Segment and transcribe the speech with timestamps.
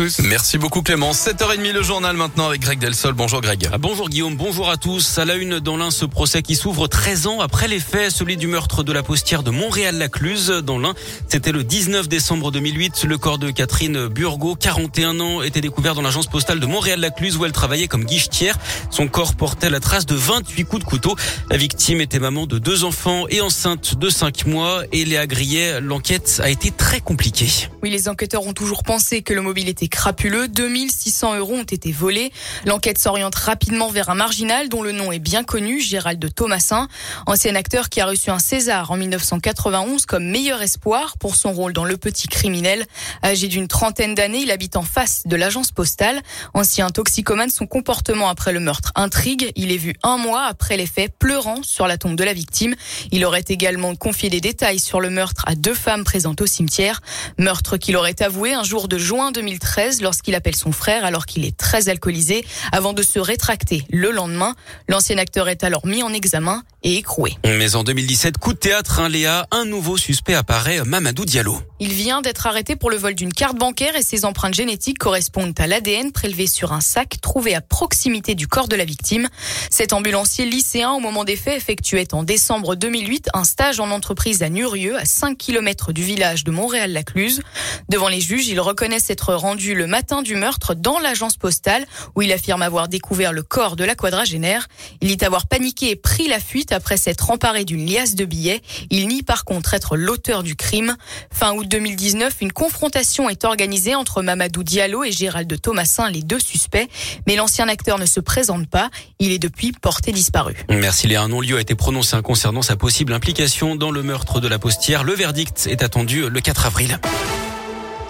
[0.00, 0.20] tous.
[0.20, 1.10] Merci beaucoup Clément.
[1.10, 3.12] 7h30 le journal maintenant avec Greg Delsol.
[3.12, 3.68] Bonjour Greg.
[3.70, 5.18] Ah, bonjour Guillaume, bonjour à tous.
[5.18, 8.38] À la une dans l'un, ce procès qui s'ouvre 13 ans après les faits, celui
[8.38, 10.62] du meurtre de la postière de Montréal-Lacluse.
[10.64, 10.94] Dans l'un,
[11.28, 13.04] c'était le 19 décembre 2008.
[13.04, 17.44] Le corps de Catherine Burgot, 41 ans, était découvert dans l'agence postale de Montréal-Lacluse où
[17.44, 18.56] elle travaillait comme guichetière.
[18.88, 21.14] Son corps portait la trace de 28 coups de couteau.
[21.50, 24.82] La victime était maman de deux enfants et enceinte de 5 mois.
[24.92, 27.68] Et Léa Grillet, l'enquête a été très compliquée.
[27.82, 30.48] Oui, les enquêteurs ont toujours pensé que le mobile était crapuleux.
[30.48, 32.32] 2600 euros ont été volés.
[32.64, 36.88] L'enquête s'oriente rapidement vers un marginal dont le nom est bien connu, Gérald Thomasin,
[37.26, 41.72] ancien acteur qui a reçu un César en 1991 comme meilleur espoir pour son rôle
[41.72, 42.86] dans Le Petit Criminel.
[43.22, 46.22] Âgé d'une trentaine d'années, il habite en face de l'agence postale.
[46.54, 49.52] Ancien toxicomane, son comportement après le meurtre intrigue.
[49.56, 52.74] Il est vu un mois après les faits pleurant sur la tombe de la victime.
[53.10, 57.00] Il aurait également confié des détails sur le meurtre à deux femmes présentes au cimetière.
[57.36, 61.44] Meurtre qu'il aurait avoué un jour de juin 2013 lorsqu'il appelle son frère alors qu'il
[61.44, 64.54] est très alcoolisé avant de se rétracter le lendemain.
[64.88, 67.32] L'ancien acteur est alors mis en examen et écroué.
[67.44, 71.60] Mais en 2017, coup de théâtre, hein, Léa, un nouveau suspect apparaît, Mamadou Diallo.
[71.78, 75.58] Il vient d'être arrêté pour le vol d'une carte bancaire et ses empreintes génétiques correspondent
[75.58, 79.28] à l'ADN prélevé sur un sac trouvé à proximité du corps de la victime.
[79.70, 84.42] Cet ambulancier lycéen, au moment des faits, effectuait en décembre 2008 un stage en entreprise
[84.42, 87.42] à Nurieux, à 5 km du village de Montréal-Lacluse.
[87.88, 92.22] Devant les juges, il reconnaît s'être rendu le matin du meurtre dans l'agence postale où
[92.22, 94.68] il affirme avoir découvert le corps de la quadragénaire.
[95.00, 98.62] Il dit avoir paniqué et pris la fuite après s'être emparé d'une liasse de billets.
[98.90, 100.96] Il nie par contre être l'auteur du crime.
[101.30, 106.40] Fin août 2019, une confrontation est organisée entre Mamadou Diallo et Gérald Thomasin, les deux
[106.40, 106.88] suspects.
[107.26, 108.90] Mais l'ancien acteur ne se présente pas.
[109.18, 110.56] Il est depuis porté disparu.
[110.68, 111.22] Merci Léa.
[111.22, 115.04] Un non-lieu a été prononcé concernant sa possible implication dans le meurtre de la postière.
[115.04, 116.98] Le verdict est attendu le 4 avril.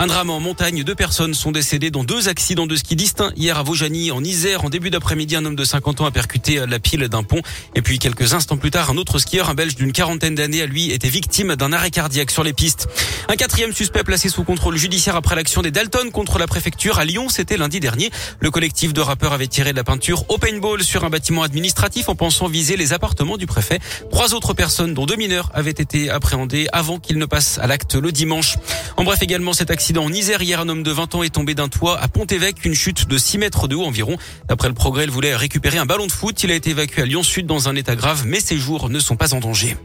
[0.00, 0.84] Un drame en montagne.
[0.84, 3.32] Deux personnes sont décédées dans deux accidents de ski distincts.
[3.34, 6.64] Hier à Vaujany, en Isère, en début d'après-midi, un homme de 50 ans a percuté
[6.68, 7.42] la pile d'un pont.
[7.74, 10.66] Et puis quelques instants plus tard, un autre skieur, un belge d'une quarantaine d'années, à
[10.66, 12.86] lui, était victime d'un arrêt cardiaque sur les pistes.
[13.28, 17.04] Un quatrième suspect placé sous contrôle judiciaire après l'action des Dalton contre la préfecture à
[17.04, 17.28] Lyon.
[17.28, 18.12] C'était lundi dernier.
[18.38, 22.08] Le collectif de rappeurs avait tiré de la peinture au paintball sur un bâtiment administratif
[22.08, 23.80] en pensant viser les appartements du préfet.
[24.12, 27.96] Trois autres personnes, dont deux mineurs, avaient été appréhendées avant qu'ils ne passent à l'acte
[27.96, 28.58] le dimanche.
[28.96, 30.42] En bref, également cet accident en Isère.
[30.42, 33.16] Hier, un homme de 20 ans est tombé d'un toit à Pont-Évêque, une chute de
[33.16, 34.18] 6 mètres de haut environ.
[34.48, 36.42] D'après le progrès, il voulait récupérer un ballon de foot.
[36.42, 39.16] Il a été évacué à Lyon-Sud dans un état grave, mais ses jours ne sont
[39.16, 39.76] pas en danger.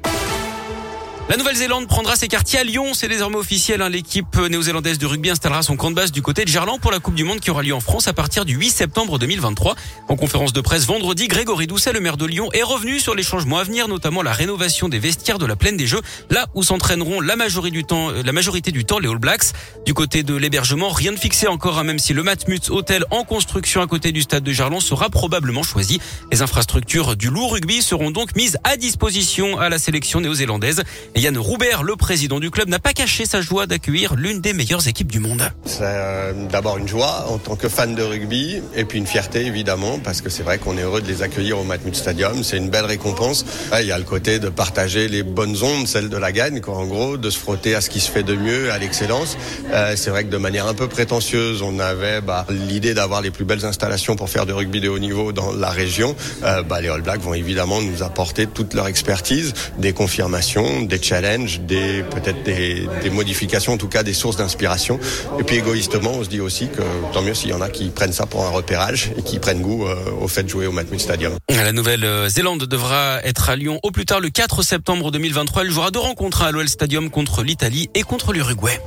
[1.29, 2.93] La Nouvelle-Zélande prendra ses quartiers à Lyon.
[2.93, 3.81] C'est désormais officiel.
[3.81, 3.87] Hein.
[3.87, 6.99] L'équipe néo-zélandaise de rugby installera son camp de base du côté de Gerland pour la
[6.99, 9.75] Coupe du Monde qui aura lieu en France à partir du 8 septembre 2023.
[10.09, 13.23] En conférence de presse vendredi, Grégory Doucet, le maire de Lyon, est revenu sur les
[13.23, 16.61] changements à venir, notamment la rénovation des vestiaires de la plaine des Jeux, là où
[16.61, 19.53] s'entraîneront la majorité du temps, la majorité les All Blacks.
[19.85, 23.23] Du côté de l'hébergement, rien de fixé encore, hein, même si le Matmut Hotel en
[23.23, 26.01] construction à côté du stade de Gerland sera probablement choisi.
[26.33, 30.83] Les infrastructures du loup rugby seront donc mises à disposition à la sélection néo-zélandaise.
[31.15, 34.87] Yann Roubert, le président du club, n'a pas caché sa joie d'accueillir l'une des meilleures
[34.87, 35.43] équipes du monde.
[35.63, 39.45] C'est euh, d'abord une joie en tant que fan de rugby et puis une fierté
[39.45, 42.43] évidemment parce que c'est vrai qu'on est heureux de les accueillir au Matmut Stadium.
[42.43, 43.45] C'est une belle récompense.
[43.79, 46.77] Il y a le côté de partager les bonnes ondes, celles de la gagne, quoi,
[46.77, 49.37] en gros, de se frotter à ce qui se fait de mieux, à l'excellence.
[49.71, 53.29] Euh, c'est vrai que de manière un peu prétentieuse, on avait bah, l'idée d'avoir les
[53.29, 56.15] plus belles installations pour faire de rugby de haut niveau dans la région.
[56.43, 61.02] Euh, bah, les All Blacks vont évidemment nous apporter toute leur expertise, des confirmations, des
[61.03, 64.99] challenges, des peut-être des, des, modifications, en tout cas des sources d'inspiration.
[65.39, 66.81] Et puis égoïstement, on se dit aussi que
[67.13, 69.61] tant mieux s'il y en a qui prennent ça pour un repérage et qui prennent
[69.61, 71.33] goût euh, au fait de jouer au Matmut Stadium.
[71.49, 75.63] La Nouvelle-Zélande devra être à Lyon au plus tard le 4 septembre 2023.
[75.63, 78.79] Elle jouera deux rencontres à l'OL Stadium contre l'Italie et contre l'Uruguay.